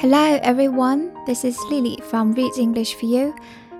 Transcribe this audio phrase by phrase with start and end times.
[0.00, 3.34] Hello everyone, this is Lily from Read English for You.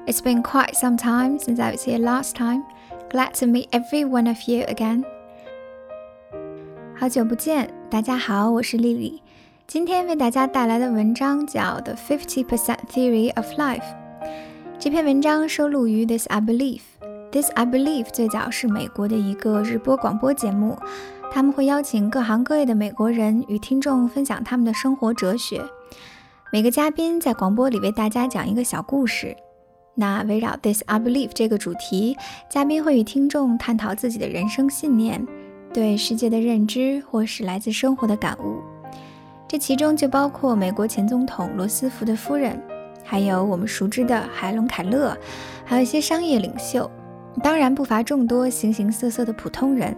[0.08, 2.64] It's been quite some time since I was here last time.
[3.08, 5.04] Glad to meet every one of you again.
[6.96, 9.22] 好久不见，大家好，我是粒粒。
[9.68, 13.78] 今天为大家带来的文章叫《The Fifty Percent Theory of Life》。
[14.80, 16.80] 这篇文章收录于《This I Believe》
[17.30, 20.78] This I Believe》最早是美国的一个日播广播节目，
[21.30, 25.62] 他们会邀请各行各业的美国人与听众分享他们的生活哲学。
[26.50, 29.36] 每个嘉宾在广播里为大家讲一个小故事。
[29.94, 32.16] 那围绕 This I Believe 这个主题，
[32.48, 35.26] 嘉宾会与听众探讨自己的人生信念、
[35.74, 38.62] 对世界的认知，或是来自生活的感悟。
[39.46, 42.58] 这其中就包括美国前总统罗斯福的夫人，
[43.04, 45.14] 还有我们熟知的海伦·凯勒，
[45.66, 46.90] 还有一些商业领袖，
[47.41, 49.95] 当然不乏众多形形色色的普通人。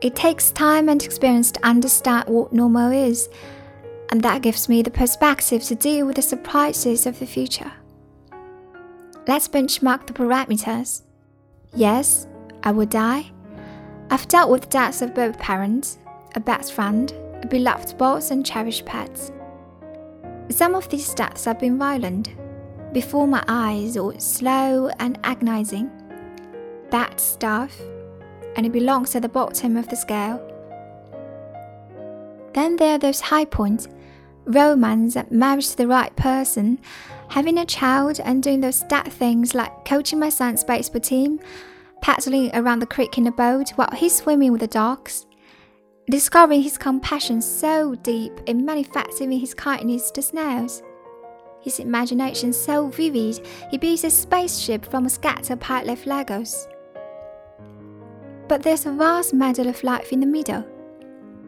[0.00, 3.28] It takes time and experience to understand what normal is,
[4.08, 7.72] and that gives me the perspective to deal with the surprises of the future.
[9.28, 11.02] Let's benchmark the parameters.
[11.74, 12.26] Yes,
[12.62, 13.30] I will die.
[14.08, 15.98] I've dealt with deaths of both parents,
[16.34, 17.12] a best friend,
[17.48, 19.32] beloved boss and cherished pets.
[20.48, 22.30] Some of these deaths have been violent,
[22.92, 25.90] before my eyes, or slow and agonizing.
[26.90, 27.78] Bad stuff,
[28.56, 30.40] and it belongs at the bottom of the scale.
[32.52, 33.88] Then there are those high points
[34.44, 36.78] romance, marriage to the right person,
[37.28, 41.40] having a child, and doing those dad things like coaching my son's baseball team,
[42.02, 45.26] paddling around the creek in a boat while he's swimming with the dogs
[46.10, 50.82] discovering his compassion so deep it manifesting in his kindness to snails.
[51.60, 56.66] His imagination so vivid, he builds a spaceship from a scattered pile of Legos.
[58.48, 60.62] But there's a vast medal of life in the middle,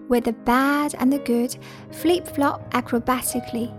[0.07, 1.57] where the bad and the good
[1.91, 3.75] flip flop acrobatically.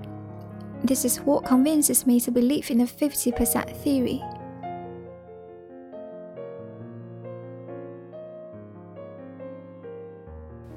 [0.84, 4.22] This is what convinces me to believe in the 50% theory.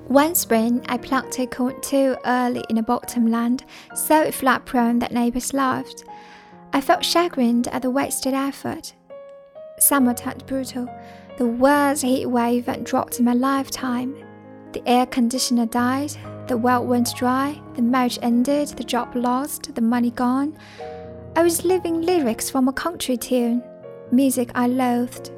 [0.09, 5.53] One spring, I planted corn too early in the bottomland, so flat prone that neighbors
[5.53, 6.05] laughed.
[6.73, 8.95] I felt chagrined at the wasted effort.
[9.79, 10.89] Summer turned brutal.
[11.37, 14.17] The worst heat wave had dropped in my lifetime.
[14.73, 19.83] The air conditioner died, the well went dry, the marriage ended, the job lost, the
[19.83, 20.57] money gone.
[21.37, 23.63] I was living lyrics from a country tune,
[24.11, 25.33] music I loathed.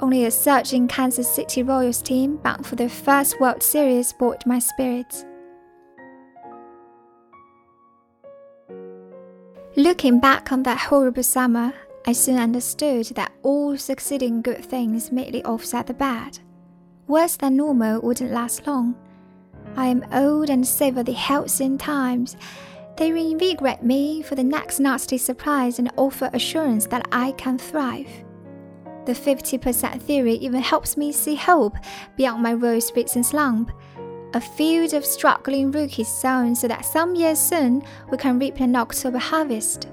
[0.00, 4.58] Only a surging Kansas City Royals team bound for their first World Series buoyed my
[4.58, 5.26] spirits.
[9.76, 11.74] Looking back on that horrible summer,
[12.06, 16.38] I soon understood that all succeeding good things merely offset the bad.
[17.06, 18.94] Worse than normal wouldn't last long.
[19.76, 22.38] I am old and savor the halcyon times.
[22.96, 28.08] They reinvigorate me for the next nasty surprise and offer assurance that I can thrive.
[29.10, 31.74] The 50% theory even helps me see hope
[32.16, 33.72] beyond my rose and slump.
[34.34, 38.76] A field of struggling rookies sown so that some years soon we can reap an
[38.76, 39.88] October harvest.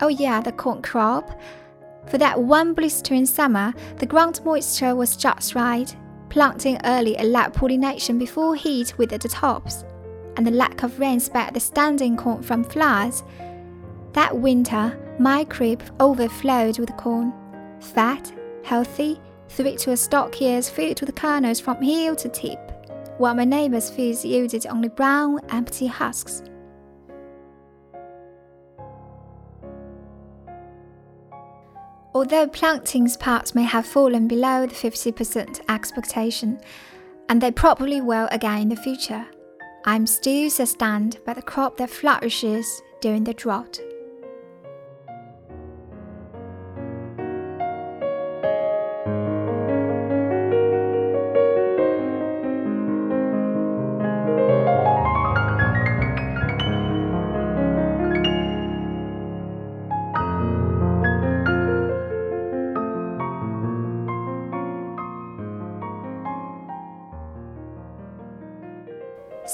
[0.00, 1.40] Oh, yeah, the corn crop.
[2.08, 5.94] For that one blistering summer, the ground moisture was just right.
[6.28, 9.84] Planting early allowed pollination before heat withered the tops,
[10.36, 13.22] and the lack of rain spared the standing corn from flowers.
[14.12, 17.32] That winter, my crib overflowed with corn
[17.82, 18.32] fat,
[18.64, 22.58] healthy, through to a stock ears filled with kernels from heel to tip,
[23.18, 26.42] while my neighbor's fields yielded only brown, empty husks.
[32.14, 36.60] Although Plankton's parts may have fallen below the 50% expectation,
[37.28, 39.26] and they probably will again in the future,
[39.84, 43.80] I'm still sustained by the crop that flourishes during the drought.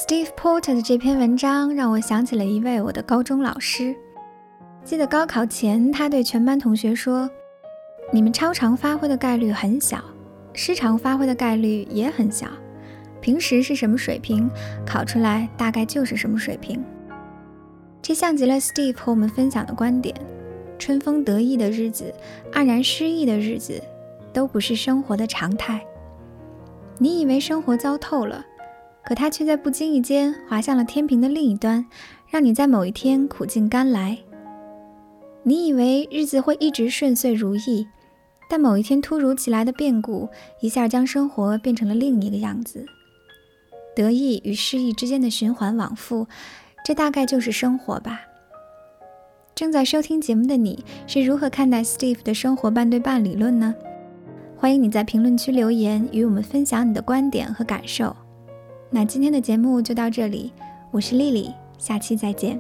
[0.08, 3.94] Steve Porter 的这篇文章让我想起了一位我的高中老师。
[4.82, 7.28] 记得高考前，他对全班同学说
[8.10, 10.02] ：“你们超常发挥的概率很小，
[10.55, 12.46] 失常发挥的概率也很小。
[13.20, 14.50] 平时是什么水平，
[14.87, 16.82] 考出来大概就是什么水平。”
[18.00, 20.16] 这像极了 Steve 和我们分享的观点：
[20.78, 22.11] 春风得意的日子，
[22.54, 23.78] 黯然失意的日子，
[24.32, 25.84] 都不是生活的常态。
[26.96, 28.46] 你以为生活糟透了？
[29.04, 31.86] 可它却在不经意间滑向了天平的另一端，
[32.28, 34.18] 让你在某一天苦尽甘来。
[35.42, 37.86] 你以为日子会一直顺遂如意，
[38.50, 40.28] 但某一天突如其来的变故，
[40.60, 42.84] 一下将生活变成了另一个样子。
[43.96, 46.26] 得意与失意之间的循环往复，
[46.84, 48.20] 这大概就是生活吧。
[49.54, 53.74] 正在收听节目的你是如何看待 Steve 的生活半对半理论呢？
[54.56, 58.14] 欢迎你在评论区留言，与我们分享你的观点和感受。
[58.90, 60.50] 那今天的节目就到这里，
[60.90, 62.58] 我是丽丽，下期再见。